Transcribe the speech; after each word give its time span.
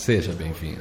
Seja 0.00 0.32
bem-vindo. 0.32 0.80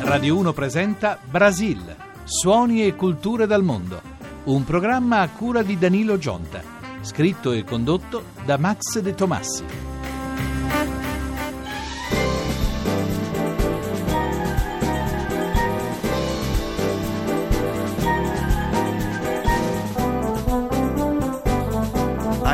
Radio 0.00 0.38
1 0.38 0.52
presenta 0.54 1.18
Brasil, 1.22 1.94
suoni 2.24 2.86
e 2.86 2.96
culture 2.96 3.46
dal 3.46 3.62
mondo. 3.62 4.00
Un 4.44 4.64
programma 4.64 5.20
a 5.20 5.28
cura 5.28 5.60
di 5.62 5.76
Danilo 5.76 6.16
Gionta, 6.16 6.62
scritto 7.02 7.52
e 7.52 7.64
condotto 7.64 8.22
da 8.46 8.56
Max 8.56 8.98
De 9.00 9.14
Tomassi. 9.14 9.85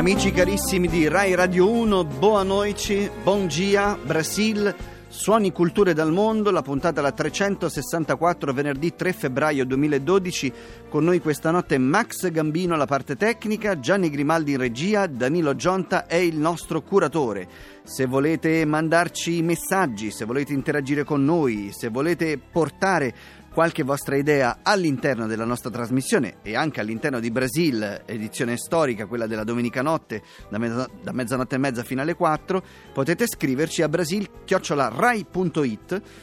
Amici 0.03 0.33
carissimi 0.33 0.89
di 0.89 1.07
Rai 1.07 1.33
Radio 1.33 1.71
1, 1.71 2.03
boa 2.03 2.43
noite, 2.43 3.09
bon 3.23 3.47
dia, 3.47 3.97
Brasil, 4.03 4.75
suoni 5.07 5.53
culture 5.53 5.93
dal 5.93 6.11
mondo, 6.11 6.51
la 6.51 6.61
puntata 6.61 6.99
la 6.99 7.13
364 7.13 8.51
venerdì 8.51 8.93
3 8.93 9.13
febbraio 9.13 9.65
2012, 9.65 10.53
con 10.89 11.05
noi 11.05 11.21
questa 11.21 11.51
notte 11.51 11.77
Max 11.77 12.29
Gambino 12.31 12.73
alla 12.73 12.85
parte 12.85 13.15
tecnica, 13.15 13.79
Gianni 13.79 14.09
Grimaldi 14.09 14.51
in 14.51 14.57
regia, 14.57 15.07
Danilo 15.07 15.55
Gionta 15.55 16.05
è 16.05 16.17
il 16.17 16.35
nostro 16.35 16.81
curatore. 16.81 17.47
Se 17.83 18.05
volete 18.05 18.65
mandarci 18.65 19.41
messaggi, 19.41 20.11
se 20.11 20.25
volete 20.25 20.51
interagire 20.51 21.05
con 21.05 21.23
noi, 21.23 21.69
se 21.71 21.87
volete 21.87 22.37
portare 22.37 23.15
qualche 23.53 23.83
vostra 23.83 24.15
idea 24.15 24.59
all'interno 24.63 25.27
della 25.27 25.45
nostra 25.45 25.69
trasmissione 25.69 26.37
e 26.41 26.55
anche 26.55 26.79
all'interno 26.79 27.19
di 27.19 27.29
Brasil, 27.29 28.01
edizione 28.05 28.57
storica, 28.57 29.05
quella 29.05 29.27
della 29.27 29.43
domenica 29.43 29.83
notte, 29.83 30.23
da, 30.49 30.57
mezza, 30.57 30.89
da 31.01 31.11
mezzanotte 31.11 31.53
e 31.55 31.59
mezza 31.59 31.83
fino 31.83 32.01
alle 32.01 32.15
4, 32.15 32.63
potete 32.91 33.27
scriverci 33.27 33.83
a 33.83 33.89
brasil.rai.it 33.89 34.31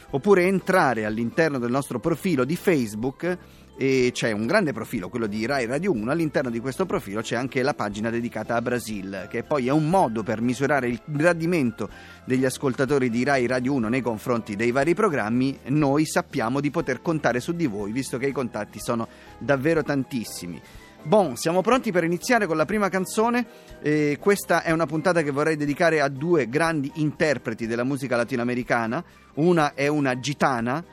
oppure 0.09 0.43
entrare 0.43 1.05
all'interno 1.05 1.57
del 1.57 1.71
nostro 1.71 1.99
profilo 1.99 2.43
di 2.43 2.57
Facebook 2.57 3.37
e 3.81 4.11
c'è 4.13 4.31
un 4.31 4.45
grande 4.45 4.73
profilo, 4.73 5.09
quello 5.09 5.25
di 5.25 5.43
Rai 5.47 5.65
Radio 5.65 5.91
1. 5.91 6.11
All'interno 6.11 6.51
di 6.51 6.59
questo 6.59 6.85
profilo 6.85 7.21
c'è 7.21 7.35
anche 7.35 7.63
la 7.63 7.73
pagina 7.73 8.11
dedicata 8.11 8.53
a 8.53 8.61
Brasil, 8.61 9.25
che 9.27 9.41
poi 9.41 9.69
è 9.69 9.71
un 9.71 9.89
modo 9.89 10.21
per 10.21 10.39
misurare 10.39 10.87
il 10.87 11.01
gradimento 11.03 11.89
degli 12.23 12.45
ascoltatori 12.45 13.09
di 13.09 13.23
Rai 13.23 13.47
Radio 13.47 13.73
1 13.73 13.87
nei 13.87 14.01
confronti 14.01 14.55
dei 14.55 14.69
vari 14.69 14.93
programmi. 14.93 15.57
Noi 15.69 16.05
sappiamo 16.05 16.59
di 16.59 16.69
poter 16.69 17.01
contare 17.01 17.39
su 17.39 17.53
di 17.53 17.65
voi, 17.65 17.91
visto 17.91 18.19
che 18.19 18.27
i 18.27 18.31
contatti 18.31 18.79
sono 18.79 19.07
davvero 19.39 19.81
tantissimi. 19.81 20.61
Bon, 21.01 21.35
siamo 21.35 21.61
pronti 21.61 21.91
per 21.91 22.03
iniziare 22.03 22.45
con 22.45 22.57
la 22.57 22.65
prima 22.65 22.87
canzone. 22.87 23.47
Eh, 23.81 24.19
questa 24.19 24.61
è 24.61 24.69
una 24.69 24.85
puntata 24.85 25.23
che 25.23 25.31
vorrei 25.31 25.55
dedicare 25.55 26.01
a 26.01 26.07
due 26.07 26.47
grandi 26.47 26.91
interpreti 26.97 27.65
della 27.65 27.83
musica 27.83 28.15
latinoamericana. 28.15 29.03
Una 29.33 29.73
è 29.73 29.87
una 29.87 30.19
gitana 30.19 30.85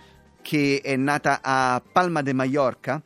che 0.42 0.81
è 0.83 0.97
nata 0.97 1.41
a 1.42 1.83
Palma 1.92 2.22
de 2.22 2.33
Mallorca 2.33 3.03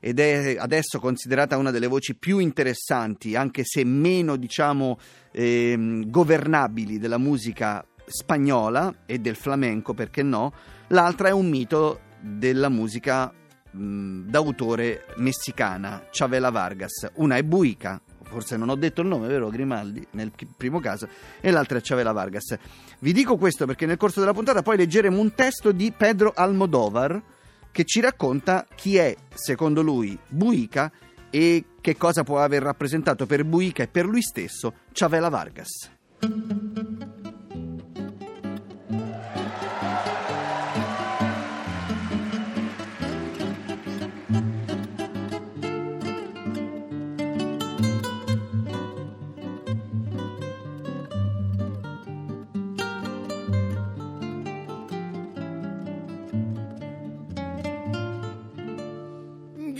ed 0.00 0.20
è 0.20 0.56
adesso 0.58 1.00
considerata 1.00 1.56
una 1.56 1.70
delle 1.70 1.86
voci 1.86 2.14
più 2.14 2.38
interessanti, 2.38 3.36
anche 3.36 3.62
se 3.64 3.84
meno, 3.84 4.36
diciamo, 4.36 4.98
ehm, 5.32 6.10
governabili 6.10 6.98
della 6.98 7.16
musica 7.16 7.82
spagnola 8.06 8.94
e 9.06 9.18
del 9.18 9.34
flamenco, 9.34 9.94
perché 9.94 10.22
no? 10.22 10.52
L'altra 10.88 11.28
è 11.28 11.32
un 11.32 11.48
mito 11.48 12.00
della 12.20 12.68
musica 12.68 13.32
mh, 13.70 14.28
d'autore 14.28 15.06
messicana, 15.16 16.06
Chavela 16.10 16.50
Vargas. 16.50 17.10
Una 17.14 17.36
è 17.36 17.42
Buica, 17.42 18.00
forse 18.24 18.56
non 18.56 18.68
ho 18.68 18.74
detto 18.74 19.00
il 19.00 19.08
nome, 19.08 19.28
vero 19.28 19.48
Grimaldi, 19.48 20.06
nel 20.12 20.32
primo 20.56 20.80
caso, 20.80 21.08
e 21.40 21.50
l'altra 21.50 21.78
è 21.78 21.80
Chavela 21.82 22.12
Vargas. 22.12 22.56
Vi 22.98 23.12
dico 23.12 23.36
questo 23.36 23.66
perché 23.66 23.86
nel 23.86 23.96
corso 23.96 24.20
della 24.20 24.32
puntata 24.32 24.62
poi 24.62 24.76
leggeremo 24.76 25.20
un 25.20 25.34
testo 25.34 25.72
di 25.72 25.92
Pedro 25.96 26.32
Almodovar 26.34 27.22
che 27.70 27.84
ci 27.84 28.00
racconta 28.00 28.66
chi 28.74 28.96
è, 28.96 29.14
secondo 29.34 29.82
lui, 29.82 30.16
Buica 30.28 30.90
e 31.30 31.64
che 31.80 31.96
cosa 31.96 32.22
può 32.22 32.38
aver 32.38 32.62
rappresentato 32.62 33.26
per 33.26 33.44
Buica 33.44 33.82
e 33.82 33.88
per 33.88 34.06
lui 34.06 34.22
stesso 34.22 34.74
Chavela 34.92 35.28
Vargas. 35.28 35.90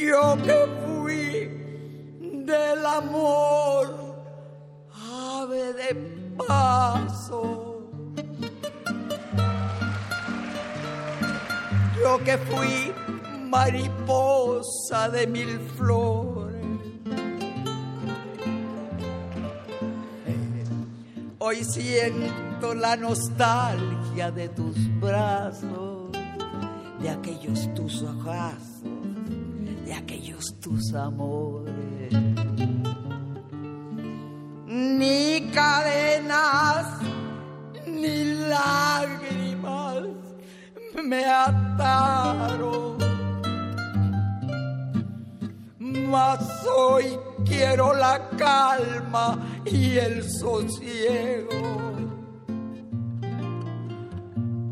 Yo 0.06 0.36
que 0.44 0.66
fui 0.84 1.48
del 2.44 2.84
amor, 2.84 3.86
ave 4.92 5.72
de 5.72 5.94
paso. 6.36 7.88
Yo 11.98 12.18
que 12.22 12.36
fui 12.36 12.92
mariposa 13.48 15.08
de 15.08 15.26
mil 15.26 15.58
flores. 15.78 16.66
Hoy 21.38 21.64
siento 21.64 22.74
la 22.74 22.94
nostalgia 22.96 24.30
de 24.30 24.50
tus 24.50 24.76
brazos, 25.00 26.12
de 27.00 27.08
aquellos 27.08 27.72
tus 27.74 28.02
ojazos 28.02 28.93
de 29.84 29.94
aquellos 29.94 30.58
tus 30.60 30.94
amores. 30.94 32.12
Ni 34.66 35.50
cadenas 35.52 36.86
ni 37.86 38.24
lágrimas 38.48 40.04
me 41.04 41.24
ataron. 41.24 42.96
Mas 45.78 46.66
hoy 46.66 47.18
quiero 47.44 47.94
la 47.94 48.30
calma 48.36 49.38
y 49.64 49.98
el 49.98 50.22
sosiego. 50.22 51.50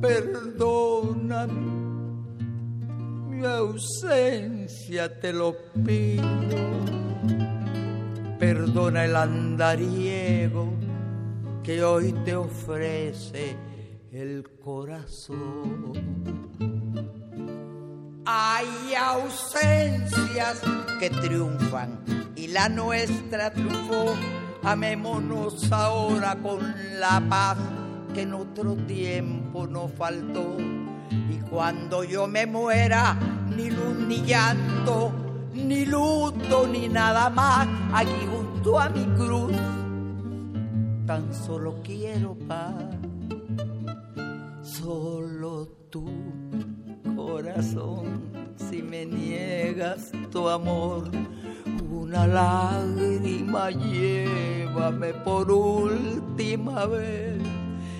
Perdóname 0.00 1.61
ausencia 3.44 5.20
te 5.20 5.32
lo 5.32 5.56
pido. 5.84 6.22
Perdona 8.38 9.04
el 9.04 9.16
andariego 9.16 10.72
que 11.62 11.82
hoy 11.84 12.12
te 12.24 12.34
ofrece 12.34 13.56
el 14.10 14.44
corazón. 14.64 15.92
Hay 18.24 18.94
ausencias 18.94 20.62
que 20.98 21.10
triunfan 21.10 22.04
y 22.36 22.48
la 22.48 22.68
nuestra 22.68 23.52
triunfó. 23.52 24.14
Amémonos 24.64 25.70
ahora 25.72 26.36
con 26.36 26.74
la 26.98 27.22
paz 27.28 27.58
que 28.14 28.22
en 28.22 28.34
otro 28.34 28.76
tiempo 28.76 29.66
nos 29.66 29.92
faltó 29.92 30.56
y 31.30 31.38
cuando 31.50 32.04
yo 32.04 32.26
me 32.26 32.46
muera, 32.46 33.16
ni 33.54 33.70
luz 33.70 33.98
ni 34.06 34.22
llanto, 34.22 35.12
ni 35.54 35.84
luto, 35.84 36.66
ni 36.66 36.88
nada 36.88 37.28
más, 37.30 37.68
aquí 37.92 38.26
junto 38.30 38.80
a 38.80 38.88
mi 38.88 39.04
cruz, 39.16 39.52
tan 41.06 41.32
solo 41.34 41.80
quiero 41.82 42.34
paz. 42.48 42.74
Solo 44.62 45.68
tú, 45.90 46.08
corazón, 47.14 48.22
si 48.56 48.82
me 48.82 49.04
niegas 49.04 50.12
tu 50.30 50.48
amor, 50.48 51.10
una 51.90 52.26
lágrima 52.26 53.70
llévame 53.70 55.12
por 55.24 55.50
última 55.50 56.86
vez. 56.86 57.40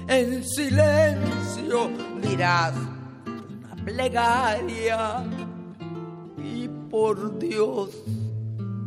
En 0.09 0.43
silencio 0.45 1.91
dirás 2.23 2.75
plegaria 3.85 5.25
y 6.39 6.69
por 6.91 7.39
Dios, 7.39 7.91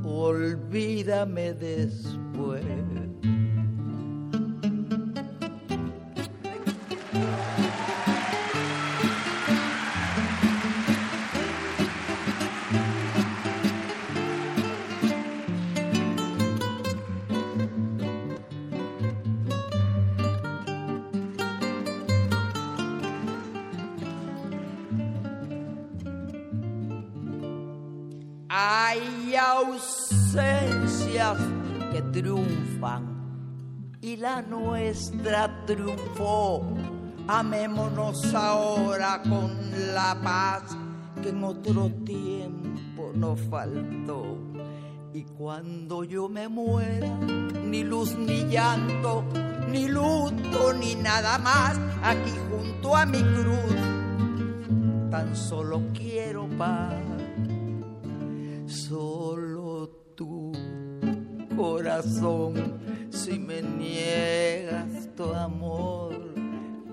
olvídame 0.04 1.54
después. 1.54 2.64
Hay 28.57 29.36
ausencias 29.36 31.38
que 31.92 32.02
triunfan 32.13 33.98
y 34.00 34.16
la 34.16 34.42
nuestra 34.42 35.66
triunfó. 35.66 36.66
Amémonos 37.28 38.34
ahora 38.34 39.22
con 39.24 39.52
la 39.94 40.18
paz 40.24 40.74
que 41.22 41.31
en 41.31 41.44
otro 41.44 41.92
tiempo 42.06 43.12
nos 43.13 43.42
faltó. 43.42 44.38
Y 45.13 45.25
cuando 45.25 46.06
yo 46.06 46.30
me 46.30 46.48
muera, 46.48 47.13
ni 47.62 47.84
luz 47.84 48.18
ni 48.18 48.46
llanto, 48.46 49.25
ni 49.68 49.90
luto, 49.90 50.72
ni 50.80 50.96
nada 50.96 51.38
más, 51.40 51.78
aquí 52.01 52.31
junto 52.50 52.96
a 52.96 53.06
mi 53.06 53.22
cruz, 53.22 53.75
tan 55.12 55.36
solo 55.36 55.81
quiero 55.94 56.48
paz. 56.58 57.25
Solo 58.68 59.88
tú, 60.16 60.52
corazón, 61.56 62.80
si 63.12 63.38
me 63.38 63.62
niegas 63.62 65.16
tu 65.16 65.32
amor, 65.34 66.34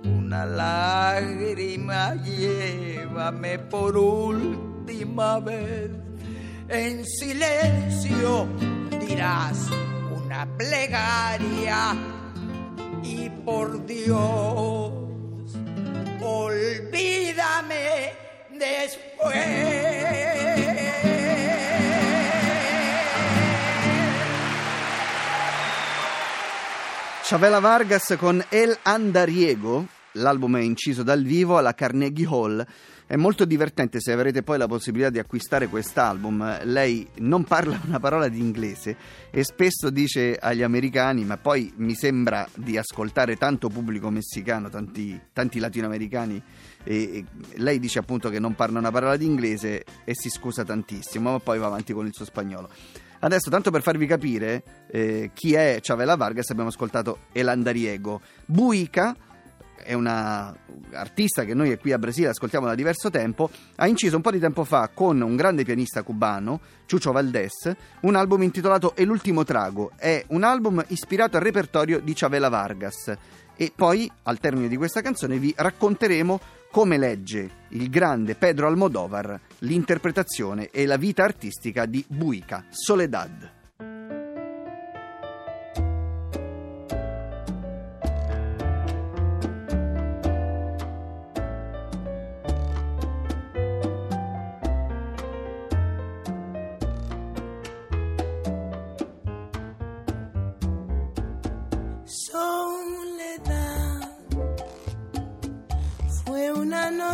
una 0.05 0.45
lágrima 0.45 2.15
llévame 2.17 3.59
por 3.59 3.97
última 3.97 5.41
vez. 5.41 5.91
En 6.69 7.07
silencio 7.07 8.47
dirás 9.07 9.69
una 10.15 10.47
plegaria 10.59 11.95
y 13.03 13.31
por 13.31 13.87
Dios, 13.87 14.93
olvídame 16.21 18.13
después. 18.51 19.92
Chavela 27.33 27.61
Vargas 27.61 28.15
con 28.19 28.45
El 28.51 28.77
Andariego, 28.83 29.87
l'album 30.13 30.59
è 30.59 30.61
inciso 30.61 31.03
dal 31.03 31.23
vivo 31.23 31.57
alla 31.57 31.73
Carnegie 31.73 32.27
Hall. 32.27 32.63
È 33.07 33.17
molto 33.17 33.47
divertente 33.47 34.03
se 34.03 34.13
avrete 34.13 34.43
poi 34.43 34.59
la 34.59 34.67
possibilità 34.67 35.09
di 35.09 35.19
acquistare 35.19 35.69
quest'album. 35.69 36.65
Lei 36.65 37.09
non 37.21 37.45
parla 37.45 37.81
una 37.87 37.99
parola 37.99 38.29
di 38.29 38.39
inglese 38.39 38.97
e 39.31 39.45
spesso 39.45 39.89
dice 39.89 40.37
agli 40.37 40.63
americani, 40.63 41.25
ma 41.25 41.39
poi 41.39 41.73
mi 41.77 41.95
sembra 41.95 42.47
di 42.55 42.77
ascoltare 42.77 43.37
tanto 43.37 43.71
pubblico 43.71 44.11
messicano, 44.11 44.69
tanti, 44.69 45.19
tanti 45.33 45.59
latinoamericani, 45.59 46.43
e, 46.85 46.95
e 46.95 47.25
lei 47.55 47.79
dice 47.79 47.99
appunto 47.99 48.29
che 48.29 48.41
non 48.41 48.55
parla 48.55 48.79
una 48.79 48.91
parola 48.91 49.17
di 49.17 49.25
inglese 49.25 49.85
e 50.05 50.15
si 50.15 50.29
scusa 50.29 50.65
tantissimo, 50.65 51.31
ma 51.31 51.39
poi 51.39 51.59
va 51.59 51.65
avanti 51.65 51.95
con 51.95 52.05
il 52.05 52.13
suo 52.13 52.27
spagnolo. 52.27 52.69
Adesso, 53.25 53.51
tanto 53.51 53.71
per 53.71 53.83
farvi 53.83 54.07
capire 54.07 54.63
eh, 54.89 55.31
chi 55.33 55.55
è 55.55 55.79
Chavela 55.81 56.17
Vargas, 56.17 56.51
abbiamo 56.51 56.71
ascoltato 56.71 57.19
El 57.31 57.47
Andariego. 57.49 58.21
Buica 58.45 59.15
è 59.77 59.95
una 59.95 60.55
artista 60.93 61.45
che 61.45 61.55
noi 61.55 61.77
qui 61.79 61.93
a 61.93 61.99
Brasile 61.99 62.29
ascoltiamo 62.29 62.67
da 62.67 62.75
diverso 62.75 63.11
tempo, 63.11 63.51
ha 63.77 63.87
inciso 63.87 64.17
un 64.17 64.23
po' 64.23 64.31
di 64.31 64.39
tempo 64.39 64.65
fa 64.65 64.91
con 64.93 65.21
un 65.21 65.37
grande 65.37 65.65
pianista 65.65 66.03
cubano, 66.03 66.61
Chucho 66.89 67.13
Valdés, 67.13 67.73
un 68.01 68.17
album 68.17 68.43
intitolato 68.43 68.95
E 68.97 69.05
l'ultimo 69.05 69.45
trago. 69.45 69.93
È 69.97 70.25
un 70.29 70.43
album 70.43 70.83
ispirato 70.89 71.37
al 71.37 71.45
repertorio 71.45 72.01
di 72.01 72.15
Chavela 72.15 72.49
Vargas. 72.49 73.15
E 73.55 73.73
poi, 73.75 74.11
al 74.25 74.41
termine 74.41 74.67
di 74.67 74.77
questa 74.77 75.01
canzone, 75.01 75.39
vi 75.39 75.53
racconteremo 75.57 76.41
come 76.73 76.99
legge 76.99 77.51
il 77.69 77.89
grande 77.89 78.35
Pedro 78.35 78.67
Almodovar 78.67 79.39
l'interpretazione 79.63 80.71
e 80.71 80.87
la 80.87 80.97
vita 80.97 81.25
artistica 81.25 81.87
di 81.87 82.05
Buica, 82.09 82.65
Soledad. 82.71 83.61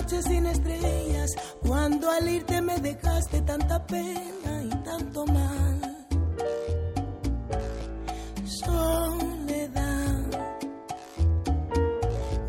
noche 0.08 0.22
sin 0.22 0.46
estrellas, 0.46 1.34
cuando 1.60 2.10
al 2.10 2.28
irte 2.28 2.60
me 2.60 2.78
dejaste 2.78 3.40
tanta 3.42 3.84
pena 3.86 4.62
y 4.62 4.70
tanto 4.84 5.26
mal. 5.26 6.06
Soledad, 8.64 10.24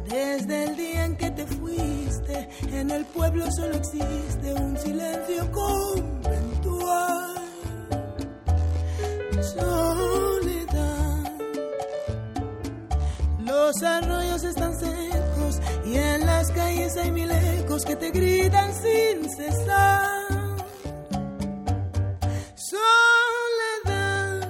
desde 0.07 0.63
el 0.63 0.75
día 0.75 1.05
en 1.05 1.15
que 1.17 1.31
te 1.31 1.45
fuiste, 1.47 2.49
en 2.71 2.91
el 2.91 3.05
pueblo 3.05 3.45
solo 3.51 3.75
existe 3.75 4.53
un 4.53 4.77
silencio 4.77 5.51
conventual. 5.51 7.35
Soledad, 9.41 11.31
los 13.39 13.83
arroyos 13.83 14.43
están 14.43 14.77
secos 14.79 15.28
y 15.85 15.95
en 15.95 16.25
las 16.25 16.51
calles 16.51 16.95
hay 16.97 17.11
mil 17.11 17.31
ecos 17.31 17.83
que 17.85 17.95
te 17.95 18.11
gritan 18.11 18.71
sin 18.73 19.29
cesar. 19.29 20.29
Soledad, 22.55 24.47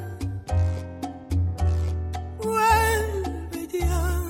vuelve 2.38 3.68
ya 3.80 4.24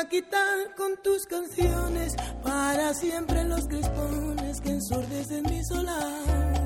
a 0.00 0.08
quitar 0.08 0.74
con 0.76 0.96
tus 1.02 1.26
canciones 1.26 2.14
para 2.42 2.94
siempre 2.94 3.44
los 3.44 3.66
crispones 3.66 4.60
que 4.60 4.70
ensordecen 4.70 5.42
mi 5.44 5.64
solar. 5.64 6.57